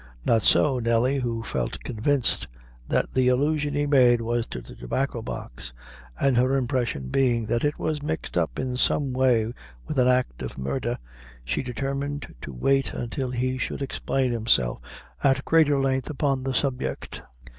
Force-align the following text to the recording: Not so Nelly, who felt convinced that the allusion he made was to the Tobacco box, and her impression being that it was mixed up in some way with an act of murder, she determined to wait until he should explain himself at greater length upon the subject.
Not 0.25 0.41
so 0.41 0.79
Nelly, 0.79 1.19
who 1.19 1.43
felt 1.43 1.83
convinced 1.83 2.47
that 2.87 3.13
the 3.13 3.27
allusion 3.27 3.75
he 3.75 3.85
made 3.85 4.19
was 4.19 4.47
to 4.47 4.59
the 4.59 4.73
Tobacco 4.73 5.21
box, 5.21 5.73
and 6.19 6.35
her 6.37 6.55
impression 6.55 7.09
being 7.09 7.45
that 7.45 7.63
it 7.63 7.77
was 7.77 8.01
mixed 8.01 8.35
up 8.35 8.57
in 8.57 8.77
some 8.77 9.13
way 9.13 9.53
with 9.85 9.99
an 9.99 10.07
act 10.07 10.41
of 10.41 10.57
murder, 10.57 10.97
she 11.45 11.61
determined 11.61 12.33
to 12.41 12.51
wait 12.51 12.93
until 12.95 13.29
he 13.29 13.59
should 13.59 13.83
explain 13.83 14.31
himself 14.31 14.79
at 15.23 15.45
greater 15.45 15.79
length 15.79 16.09
upon 16.09 16.43
the 16.45 16.53
subject. 16.55 17.21